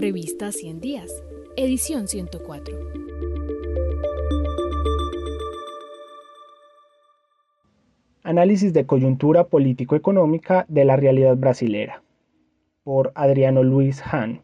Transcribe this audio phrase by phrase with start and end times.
[0.00, 1.22] Revista 100 Días,
[1.58, 2.74] edición 104.
[8.22, 12.02] Análisis de coyuntura político-económica de la realidad brasilera.
[12.82, 14.40] Por Adriano Luis Hahn.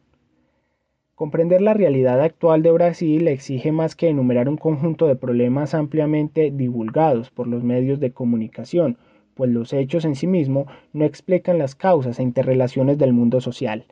[1.15, 6.51] Comprender la realidad actual de Brasil exige más que enumerar un conjunto de problemas ampliamente
[6.51, 8.98] divulgados por los medios de comunicación,
[9.33, 13.87] pues los hechos en sí mismos no explican las causas e interrelaciones del mundo social.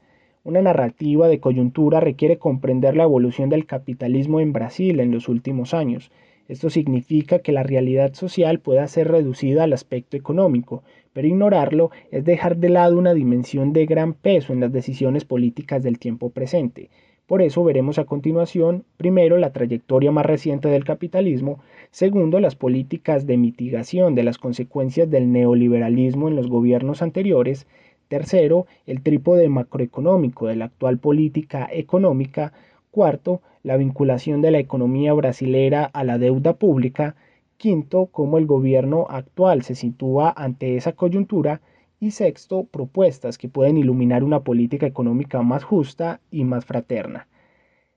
[0.46, 5.72] Una narrativa de coyuntura requiere comprender la evolución del capitalismo en Brasil en los últimos
[5.72, 6.10] años.
[6.48, 10.82] Esto significa que la realidad social pueda ser reducida al aspecto económico,
[11.14, 15.82] pero ignorarlo es dejar de lado una dimensión de gran peso en las decisiones políticas
[15.82, 16.90] del tiempo presente.
[17.26, 23.26] Por eso veremos a continuación, primero, la trayectoria más reciente del capitalismo, segundo, las políticas
[23.26, 27.66] de mitigación de las consecuencias del neoliberalismo en los gobiernos anteriores,
[28.08, 32.52] tercero, el trípode macroeconómico de la actual política económica,
[32.90, 37.16] cuarto, la vinculación de la economía brasilera a la deuda pública,
[37.56, 41.60] quinto, cómo el gobierno actual se sitúa ante esa coyuntura,
[42.00, 47.28] y sexto, propuestas que pueden iluminar una política económica más justa y más fraterna.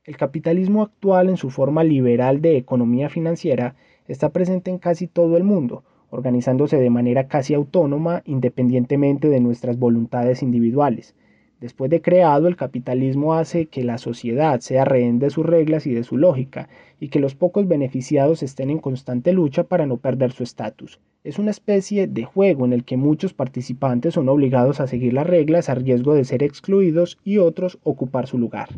[0.06, 3.76] El capitalismo actual en su forma liberal de economía financiera
[4.08, 9.78] está presente en casi todo el mundo, organizándose de manera casi autónoma independientemente de nuestras
[9.78, 11.16] voluntades individuales.
[11.60, 15.94] Después de creado, el capitalismo hace que la sociedad sea rehén de sus reglas y
[15.94, 20.32] de su lógica, y que los pocos beneficiados estén en constante lucha para no perder
[20.34, 21.00] su estatus.
[21.24, 25.26] Es una especie de juego en el que muchos participantes son obligados a seguir las
[25.26, 28.70] reglas a riesgo de ser excluidos y otros ocupar su lugar.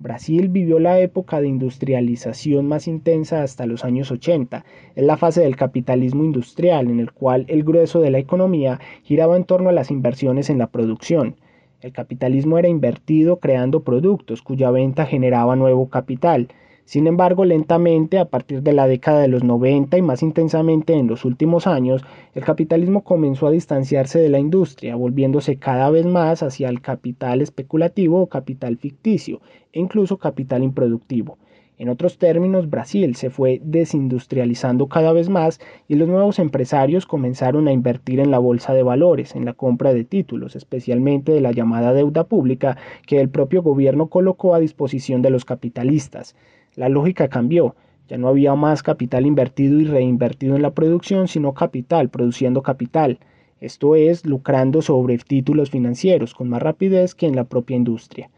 [0.00, 4.64] Brasil vivió la época de industrialización más intensa hasta los años 80.
[4.96, 9.36] Es la fase del capitalismo industrial en el cual el grueso de la economía giraba
[9.36, 11.36] en torno a las inversiones en la producción.
[11.82, 16.48] El capitalismo era invertido creando productos cuya venta generaba nuevo capital.
[16.90, 21.06] Sin embargo, lentamente, a partir de la década de los 90 y más intensamente en
[21.06, 22.02] los últimos años,
[22.34, 27.42] el capitalismo comenzó a distanciarse de la industria, volviéndose cada vez más hacia el capital
[27.42, 29.40] especulativo o capital ficticio,
[29.72, 31.38] e incluso capital improductivo.
[31.80, 37.68] En otros términos, Brasil se fue desindustrializando cada vez más y los nuevos empresarios comenzaron
[37.68, 41.52] a invertir en la bolsa de valores, en la compra de títulos, especialmente de la
[41.52, 42.76] llamada deuda pública
[43.06, 46.36] que el propio gobierno colocó a disposición de los capitalistas.
[46.76, 47.76] La lógica cambió.
[48.08, 53.20] Ya no había más capital invertido y reinvertido en la producción, sino capital produciendo capital.
[53.58, 58.28] Esto es, lucrando sobre títulos financieros con más rapidez que en la propia industria.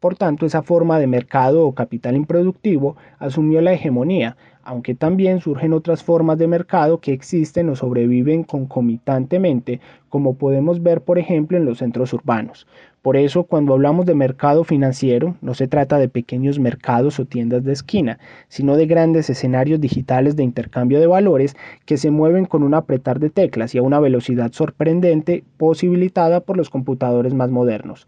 [0.00, 5.74] Por tanto, esa forma de mercado o capital improductivo asumió la hegemonía, aunque también surgen
[5.74, 9.78] otras formas de mercado que existen o sobreviven concomitantemente,
[10.08, 12.66] como podemos ver por ejemplo en los centros urbanos.
[13.02, 17.62] Por eso, cuando hablamos de mercado financiero, no se trata de pequeños mercados o tiendas
[17.64, 18.18] de esquina,
[18.48, 23.20] sino de grandes escenarios digitales de intercambio de valores que se mueven con un apretar
[23.20, 28.06] de teclas y a una velocidad sorprendente posibilitada por los computadores más modernos.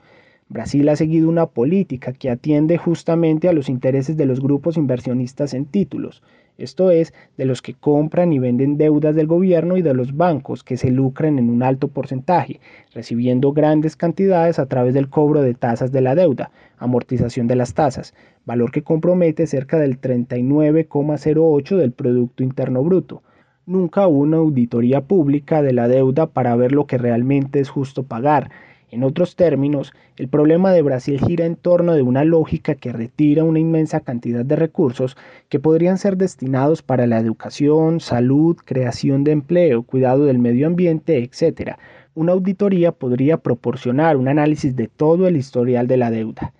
[0.52, 5.54] Brasil ha seguido una política que atiende justamente a los intereses de los grupos inversionistas
[5.54, 6.22] en títulos,
[6.58, 10.62] esto es, de los que compran y venden deudas del gobierno y de los bancos
[10.62, 12.60] que se lucran en un alto porcentaje,
[12.92, 17.72] recibiendo grandes cantidades a través del cobro de tasas de la deuda, amortización de las
[17.72, 18.12] tasas,
[18.44, 23.22] valor que compromete cerca del 39,08 del Producto Interno Bruto.
[23.64, 28.02] Nunca hubo una auditoría pública de la deuda para ver lo que realmente es justo
[28.02, 28.50] pagar
[28.92, 33.42] en otros términos, el problema de Brasil gira en torno de una lógica que retira
[33.42, 35.16] una inmensa cantidad de recursos
[35.48, 41.18] que podrían ser destinados para la educación, salud, creación de empleo, cuidado del medio ambiente,
[41.18, 41.76] etc.
[42.14, 46.52] Una auditoría podría proporcionar un análisis de todo el historial de la deuda.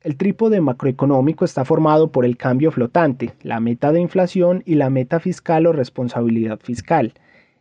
[0.00, 4.90] El trípode macroeconómico está formado por el cambio flotante, la meta de inflación y la
[4.90, 7.12] meta fiscal o responsabilidad fiscal.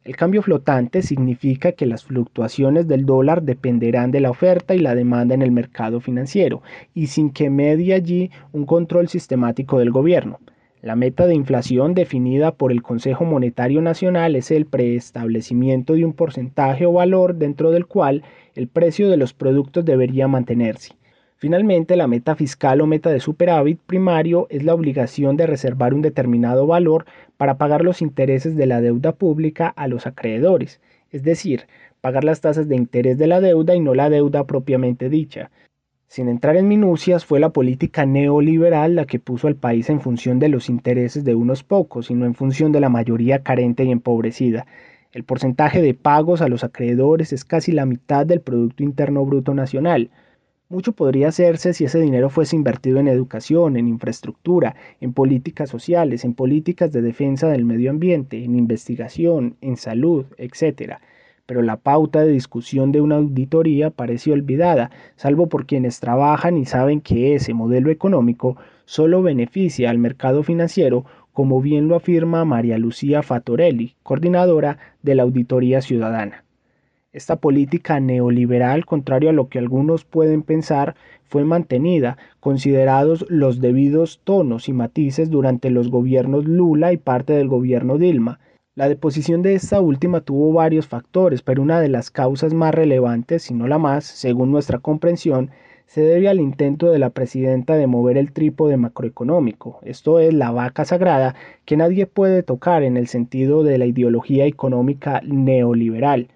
[0.07, 4.95] El cambio flotante significa que las fluctuaciones del dólar dependerán de la oferta y la
[4.95, 6.61] demanda en el mercado financiero
[6.93, 10.39] y sin que medie allí un control sistemático del gobierno.
[10.81, 16.13] La meta de inflación definida por el Consejo Monetario Nacional es el preestablecimiento de un
[16.13, 18.23] porcentaje o valor dentro del cual
[18.55, 20.93] el precio de los productos debería mantenerse.
[21.39, 26.01] Finalmente, la meta fiscal o meta de superávit primario es la obligación de reservar un
[26.01, 27.05] determinado valor
[27.37, 30.81] para pagar los intereses de la deuda pública a los acreedores,
[31.11, 31.67] es decir,
[32.01, 35.51] pagar las tasas de interés de la deuda y no la deuda propiamente dicha.
[36.07, 40.39] Sin entrar en minucias, fue la política neoliberal la que puso al país en función
[40.39, 43.91] de los intereses de unos pocos y no en función de la mayoría carente y
[43.91, 44.65] empobrecida.
[45.11, 49.53] El porcentaje de pagos a los acreedores es casi la mitad del Producto Interno Bruto
[49.53, 50.09] Nacional.
[50.69, 56.25] Mucho podría hacerse si ese dinero fuese invertido en educación, en infraestructura, en políticas sociales,
[56.25, 60.95] en políticas de defensa del medio ambiente, en investigación, en salud, etc.
[61.45, 66.65] Pero la pauta de discusión de una auditoría parece olvidada, salvo por quienes trabajan y
[66.65, 72.77] saben que ese modelo económico solo beneficia al mercado financiero, como bien lo afirma María
[72.77, 76.43] Lucía Fatorelli, coordinadora de la Auditoría Ciudadana.
[77.17, 80.93] Esta política neoliberal, contrario a lo que algunos pueden pensar,
[81.23, 87.47] fue mantenida, considerados los debidos tonos y matices durante los gobiernos Lula y parte del
[87.47, 88.39] gobierno Dilma.
[88.75, 93.41] La deposición de esta última tuvo varios factores, pero una de las causas más relevantes,
[93.41, 95.49] si no la más, según nuestra comprensión,
[95.87, 100.51] se debe al intento de la presidenta de mover el trípode macroeconómico, esto es la
[100.51, 101.33] vaca sagrada
[101.65, 106.27] que nadie puede tocar en el sentido de la ideología económica neoliberal.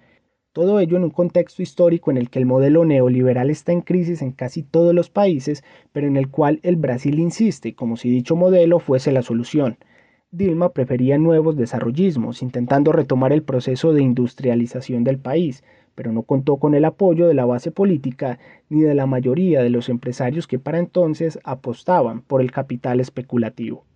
[0.52, 4.20] Todo ello en un contexto histórico en el que el modelo neoliberal está en crisis
[4.20, 8.36] en casi todos los países, pero en el cual el Brasil insiste, como si dicho
[8.36, 9.78] modelo fuese la solución.
[10.30, 15.64] Dilma prefería nuevos desarrollismos, intentando retomar el proceso de industrialización del país,
[15.94, 18.38] pero no contó con el apoyo de la base política
[18.68, 23.86] ni de la mayoría de los empresarios que para entonces apostaban por el capital especulativo.